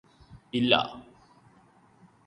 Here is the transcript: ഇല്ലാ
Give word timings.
ഇല്ലാ 0.53 0.81